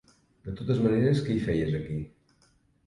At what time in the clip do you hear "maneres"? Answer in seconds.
0.85-1.21